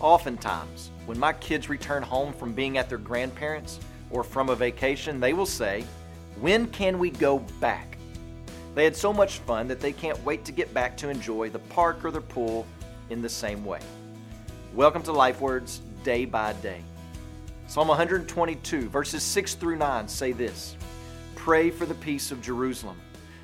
Oftentimes, 0.00 0.92
when 1.06 1.18
my 1.18 1.32
kids 1.32 1.68
return 1.68 2.04
home 2.04 2.32
from 2.32 2.52
being 2.52 2.78
at 2.78 2.88
their 2.88 2.98
grandparents' 2.98 3.80
or 4.10 4.22
from 4.22 4.48
a 4.48 4.54
vacation, 4.54 5.18
they 5.18 5.32
will 5.32 5.44
say, 5.44 5.84
When 6.40 6.68
can 6.68 7.00
we 7.00 7.10
go 7.10 7.40
back? 7.60 7.98
They 8.76 8.84
had 8.84 8.94
so 8.94 9.12
much 9.12 9.38
fun 9.38 9.66
that 9.66 9.80
they 9.80 9.90
can't 9.90 10.24
wait 10.24 10.44
to 10.44 10.52
get 10.52 10.72
back 10.72 10.96
to 10.98 11.08
enjoy 11.08 11.50
the 11.50 11.58
park 11.58 12.04
or 12.04 12.12
the 12.12 12.20
pool 12.20 12.64
in 13.10 13.20
the 13.22 13.28
same 13.28 13.64
way. 13.64 13.80
Welcome 14.72 15.02
to 15.02 15.12
Life 15.12 15.40
Words 15.40 15.80
Day 16.04 16.24
by 16.26 16.52
Day. 16.54 16.84
Psalm 17.66 17.88
122, 17.88 18.88
verses 18.88 19.24
6 19.24 19.54
through 19.56 19.76
9 19.78 20.06
say 20.06 20.30
this 20.30 20.76
Pray 21.34 21.70
for 21.70 21.86
the 21.86 21.94
peace 21.94 22.30
of 22.30 22.40
Jerusalem. 22.40 23.00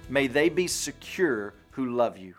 May 0.08 0.28
they 0.28 0.50
be 0.50 0.68
secure 0.68 1.54
who 1.72 1.96
love 1.96 2.16
you. 2.16 2.36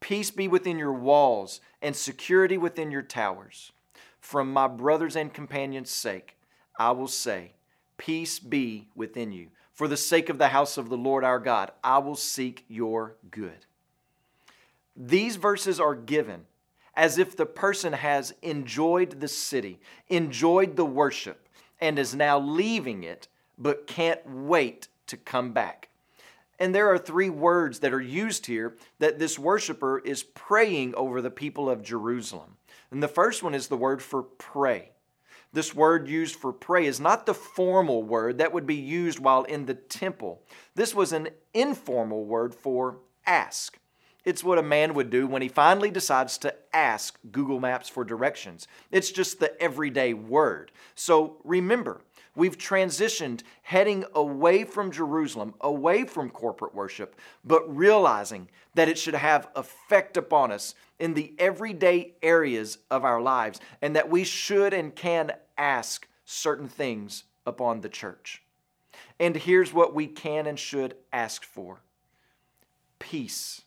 Peace 0.00 0.30
be 0.30 0.48
within 0.48 0.78
your 0.78 0.92
walls 0.92 1.60
and 1.82 1.96
security 1.96 2.58
within 2.58 2.90
your 2.90 3.02
towers. 3.02 3.72
From 4.20 4.52
my 4.52 4.68
brothers 4.68 5.16
and 5.16 5.32
companions' 5.32 5.90
sake, 5.90 6.36
I 6.78 6.90
will 6.90 7.08
say, 7.08 7.52
Peace 7.96 8.38
be 8.38 8.88
within 8.94 9.32
you. 9.32 9.48
For 9.72 9.88
the 9.88 9.96
sake 9.96 10.28
of 10.28 10.38
the 10.38 10.48
house 10.48 10.78
of 10.78 10.88
the 10.88 10.96
Lord 10.96 11.22
our 11.22 11.38
God, 11.38 11.70
I 11.84 11.98
will 11.98 12.16
seek 12.16 12.64
your 12.68 13.16
good. 13.30 13.66
These 14.96 15.36
verses 15.36 15.78
are 15.78 15.94
given 15.94 16.46
as 16.94 17.18
if 17.18 17.36
the 17.36 17.46
person 17.46 17.92
has 17.92 18.34
enjoyed 18.40 19.20
the 19.20 19.28
city, 19.28 19.78
enjoyed 20.08 20.76
the 20.76 20.86
worship, 20.86 21.46
and 21.78 21.98
is 21.98 22.14
now 22.14 22.38
leaving 22.38 23.04
it, 23.04 23.28
but 23.58 23.86
can't 23.86 24.20
wait 24.26 24.88
to 25.06 25.16
come 25.16 25.52
back. 25.52 25.90
And 26.58 26.74
there 26.74 26.90
are 26.92 26.98
three 26.98 27.30
words 27.30 27.80
that 27.80 27.92
are 27.92 28.00
used 28.00 28.46
here 28.46 28.76
that 28.98 29.18
this 29.18 29.38
worshiper 29.38 29.98
is 29.98 30.22
praying 30.22 30.94
over 30.94 31.20
the 31.20 31.30
people 31.30 31.68
of 31.68 31.82
Jerusalem. 31.82 32.56
And 32.90 33.02
the 33.02 33.08
first 33.08 33.42
one 33.42 33.54
is 33.54 33.68
the 33.68 33.76
word 33.76 34.02
for 34.02 34.22
pray. 34.22 34.92
This 35.52 35.74
word 35.74 36.08
used 36.08 36.36
for 36.36 36.52
pray 36.52 36.86
is 36.86 37.00
not 37.00 37.24
the 37.24 37.34
formal 37.34 38.02
word 38.02 38.38
that 38.38 38.52
would 38.52 38.66
be 38.66 38.74
used 38.74 39.18
while 39.18 39.44
in 39.44 39.66
the 39.66 39.74
temple. 39.74 40.42
This 40.74 40.94
was 40.94 41.12
an 41.12 41.28
informal 41.54 42.24
word 42.24 42.54
for 42.54 42.98
ask. 43.26 43.78
It's 44.24 44.42
what 44.42 44.58
a 44.58 44.62
man 44.62 44.94
would 44.94 45.08
do 45.08 45.26
when 45.26 45.40
he 45.40 45.48
finally 45.48 45.90
decides 45.90 46.36
to 46.38 46.54
ask 46.72 47.16
Google 47.30 47.60
Maps 47.60 47.88
for 47.88 48.04
directions. 48.04 48.66
It's 48.90 49.12
just 49.12 49.38
the 49.38 49.58
everyday 49.62 50.14
word. 50.14 50.72
So 50.96 51.36
remember, 51.44 52.00
we've 52.36 52.56
transitioned 52.56 53.42
heading 53.62 54.04
away 54.14 54.62
from 54.62 54.92
Jerusalem, 54.92 55.54
away 55.60 56.04
from 56.04 56.30
corporate 56.30 56.74
worship, 56.74 57.16
but 57.44 57.74
realizing 57.74 58.48
that 58.74 58.88
it 58.88 58.98
should 58.98 59.14
have 59.14 59.48
effect 59.56 60.16
upon 60.16 60.52
us 60.52 60.74
in 60.98 61.14
the 61.14 61.34
everyday 61.38 62.14
areas 62.22 62.78
of 62.90 63.04
our 63.04 63.20
lives 63.20 63.58
and 63.82 63.96
that 63.96 64.08
we 64.08 64.22
should 64.22 64.72
and 64.72 64.94
can 64.94 65.32
ask 65.58 66.06
certain 66.24 66.68
things 66.68 67.24
upon 67.46 67.80
the 67.80 67.88
church. 67.88 68.42
And 69.18 69.34
here's 69.34 69.72
what 69.72 69.94
we 69.94 70.06
can 70.06 70.46
and 70.46 70.58
should 70.58 70.94
ask 71.12 71.44
for 71.44 71.80
peace 72.98 73.62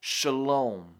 shalom, 0.00 0.94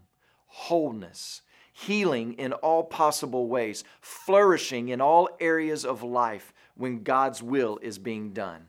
wholeness, 0.46 1.42
healing 1.74 2.34
in 2.34 2.52
all 2.52 2.84
possible 2.84 3.48
ways, 3.48 3.84
flourishing 4.00 4.88
in 4.88 5.00
all 5.00 5.28
areas 5.40 5.84
of 5.84 6.02
life 6.02 6.54
when 6.76 7.02
God's 7.02 7.42
will 7.42 7.78
is 7.82 7.98
being 7.98 8.32
done. 8.32 8.68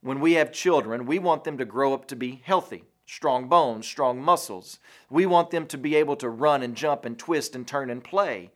When 0.00 0.20
we 0.20 0.32
have 0.32 0.50
children, 0.50 1.06
we 1.06 1.18
want 1.18 1.44
them 1.44 1.58
to 1.58 1.64
grow 1.64 1.92
up 1.92 2.08
to 2.08 2.16
be 2.16 2.40
healthy, 2.42 2.84
strong 3.04 3.48
bones, 3.48 3.86
strong 3.86 4.20
muscles. 4.20 4.78
We 5.10 5.26
want 5.26 5.50
them 5.50 5.66
to 5.66 5.78
be 5.78 5.94
able 5.94 6.16
to 6.16 6.28
run 6.28 6.62
and 6.62 6.74
jump 6.74 7.04
and 7.04 7.18
twist 7.18 7.54
and 7.54 7.68
turn 7.68 7.90
and 7.90 8.02
play. 8.02 8.50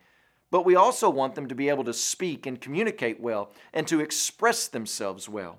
But 0.50 0.64
we 0.64 0.74
also 0.74 1.11
want 1.11 1.34
them 1.34 1.47
to 1.48 1.55
be 1.55 1.69
able 1.69 1.84
to 1.84 1.92
speak 1.92 2.47
and 2.47 2.61
communicate 2.61 3.20
well 3.20 3.52
and 3.74 3.86
to 3.89 4.00
express 4.00 4.69
themselves 4.69 5.28
well. 5.28 5.58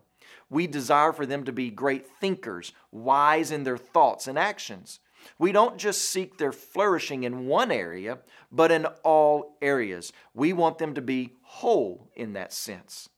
We 0.50 0.66
desire 0.68 1.14
for 1.14 1.26
them 1.26 1.46
to 1.46 1.54
be 1.54 1.70
great 1.70 2.08
thinkers, 2.20 2.74
wise 2.92 3.52
in 3.52 3.64
their 3.64 3.78
thoughts 3.78 4.28
and 4.28 4.40
actions. 4.40 5.00
We 5.38 5.52
don't 5.52 5.78
just 5.78 6.10
seek 6.10 6.38
their 6.38 6.52
flourishing 6.52 7.24
in 7.24 7.48
one 7.48 7.72
area, 7.72 8.20
but 8.52 8.72
in 8.72 8.86
all 9.04 9.58
areas. 9.62 10.14
We 10.34 10.54
want 10.54 10.78
them 10.78 10.94
to 10.96 11.02
be 11.02 11.34
whole 11.42 12.10
in 12.16 12.34
that 12.34 12.54
sense. 12.54 13.10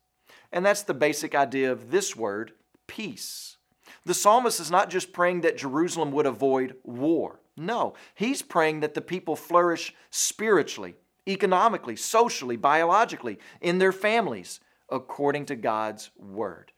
And 0.52 0.66
that's 0.66 0.84
the 0.84 0.94
basic 0.94 1.36
idea 1.36 1.72
of 1.72 1.92
this 1.92 2.16
word, 2.16 2.54
peace. 2.88 3.58
The 4.06 4.14
psalmist 4.14 4.60
is 4.60 4.72
not 4.72 4.90
just 4.90 5.14
praying 5.14 5.42
that 5.42 5.58
Jerusalem 5.58 6.12
would 6.12 6.26
avoid 6.26 6.76
war. 6.84 7.40
No, 7.56 7.94
he's 8.16 8.42
praying 8.42 8.82
that 8.82 8.94
the 8.94 9.02
people 9.02 9.36
flourish 9.36 9.94
spiritually, 10.10 10.96
economically, 11.28 11.96
socially, 11.96 12.58
biologically, 12.58 13.40
in 13.62 13.78
their 13.78 13.92
families, 13.92 14.60
according 14.90 15.46
to 15.48 15.56
God's 15.56 16.12
word. 16.18 16.72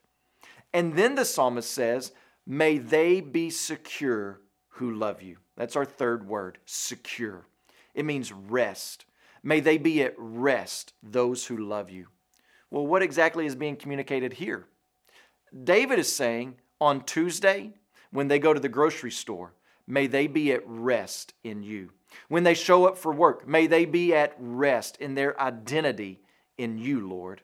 And 0.72 0.94
then 0.94 1.14
the 1.14 1.24
psalmist 1.24 1.70
says, 1.70 2.12
May 2.46 2.78
they 2.78 3.20
be 3.20 3.50
secure 3.50 4.40
who 4.76 4.94
love 4.94 5.22
you. 5.22 5.38
That's 5.56 5.76
our 5.76 5.84
third 5.84 6.26
word, 6.28 6.58
secure. 6.66 7.46
It 7.94 8.04
means 8.04 8.32
rest. 8.32 9.06
May 9.42 9.60
they 9.60 9.78
be 9.78 10.02
at 10.02 10.14
rest, 10.16 10.92
those 11.02 11.46
who 11.46 11.56
love 11.56 11.90
you. 11.90 12.08
Well, 12.70 12.86
what 12.86 13.02
exactly 13.02 13.46
is 13.46 13.54
being 13.54 13.76
communicated 13.76 14.34
here? 14.34 14.66
David 15.64 15.98
is 15.98 16.14
saying 16.14 16.56
on 16.80 17.04
Tuesday, 17.04 17.72
when 18.10 18.28
they 18.28 18.38
go 18.38 18.52
to 18.52 18.60
the 18.60 18.68
grocery 18.68 19.10
store, 19.10 19.54
may 19.86 20.06
they 20.06 20.26
be 20.26 20.52
at 20.52 20.62
rest 20.66 21.32
in 21.42 21.62
you. 21.62 21.92
When 22.28 22.44
they 22.44 22.54
show 22.54 22.86
up 22.86 22.98
for 22.98 23.12
work, 23.12 23.48
may 23.48 23.66
they 23.66 23.84
be 23.84 24.14
at 24.14 24.34
rest 24.38 24.96
in 24.98 25.14
their 25.14 25.40
identity 25.40 26.20
in 26.58 26.78
you, 26.78 27.06
Lord. 27.06 27.42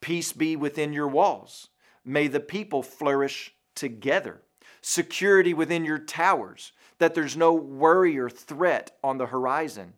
Peace 0.00 0.32
be 0.32 0.56
within 0.56 0.92
your 0.92 1.08
walls. 1.08 1.68
May 2.04 2.28
the 2.28 2.40
people 2.40 2.82
flourish 2.82 3.54
together 3.74 4.42
security 4.84 5.54
within 5.54 5.84
your 5.84 5.98
towers, 5.98 6.72
that 6.98 7.14
there's 7.14 7.36
no 7.36 7.54
worry 7.54 8.18
or 8.18 8.28
threat 8.28 8.96
on 9.02 9.18
the 9.18 9.26
horizon. 9.26 9.94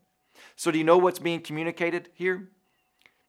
So, 0.55 0.71
do 0.71 0.79
you 0.79 0.85
know 0.85 0.99
what's 0.99 1.19
being 1.19 1.41
communicated 1.41 2.09
here? 2.15 2.51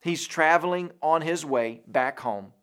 He's 0.01 0.27
traveling 0.27 0.91
on 1.01 1.21
his 1.21 1.43
way 1.43 1.81
back 1.87 2.19
home, 2.19 2.53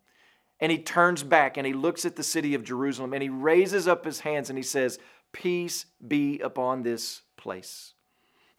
and 0.59 0.71
he 0.71 0.77
turns 0.77 1.23
back 1.23 1.57
and 1.57 1.67
he 1.67 1.73
looks 1.73 2.05
at 2.05 2.15
the 2.15 2.23
city 2.23 2.55
of 2.55 2.63
Jerusalem 2.63 3.13
and 3.13 3.21
he 3.21 3.29
raises 3.29 3.87
up 3.87 4.05
his 4.05 4.21
hands 4.21 4.49
and 4.49 4.57
he 4.57 4.63
says, 4.63 4.97
Peace 5.33 5.85
be 6.07 6.39
upon 6.39 6.81
this 6.81 7.21
place. 7.35 7.93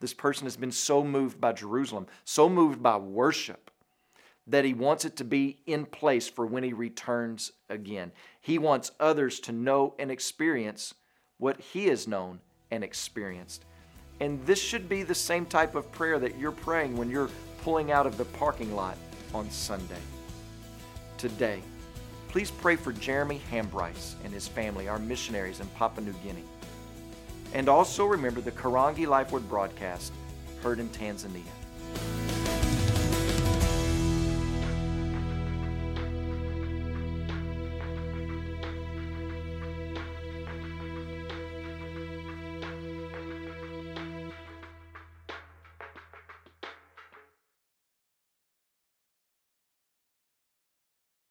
This 0.01 0.13
person 0.13 0.45
has 0.45 0.59
been 0.59 0.73
so 0.73 1.03
moved 1.03 1.41
by 1.41 1.53
Jerusalem, 1.53 2.07
so 2.25 2.51
moved 2.51 2.83
by 2.83 2.99
worship, 2.99 3.71
that 4.47 4.65
he 4.65 4.75
wants 4.75 5.05
it 5.05 5.17
to 5.17 5.25
be 5.25 5.59
in 5.67 5.85
place 5.85 6.29
for 6.29 6.47
when 6.47 6.63
he 6.63 6.73
returns 6.73 7.53
again. 7.69 8.13
He 8.41 8.59
wants 8.59 8.93
others 9.01 9.41
to 9.41 9.53
know 9.53 9.95
and 9.99 10.11
experience 10.11 10.95
what 11.39 11.61
he 11.61 11.87
has 11.87 12.07
known 12.07 12.41
and 12.71 12.85
experienced. 12.85 13.65
And 14.21 14.45
this 14.47 14.63
should 14.63 14.89
be 14.89 15.03
the 15.03 15.15
same 15.15 15.47
type 15.47 15.75
of 15.75 15.91
prayer 15.93 16.19
that 16.19 16.39
you're 16.39 16.53
praying 16.53 16.97
when 16.97 17.11
you're 17.11 17.31
pulling 17.63 17.91
out 17.91 18.07
of 18.07 18.17
the 18.17 18.25
parking 18.25 18.75
lot 18.75 18.97
on 19.35 19.51
Sunday. 19.51 20.01
Today, 21.19 21.61
please 22.29 22.51
pray 22.51 22.77
for 22.77 22.93
Jeremy 22.93 23.41
Hambrice 23.51 24.15
and 24.25 24.33
his 24.33 24.49
family, 24.49 24.89
our 24.89 24.99
missionaries 24.99 25.61
in 25.61 25.67
Papua 25.69 26.07
New 26.07 26.15
Guinea. 26.25 26.45
And 27.53 27.69
also 27.69 28.07
remember 28.07 28.41
the 28.41 28.53
Karangi 28.53 29.07
Life 29.07 29.33
Word 29.33 29.49
broadcast 29.49 30.13
heard 30.63 30.79
in 30.79 30.89
Tanzania. 30.91 31.43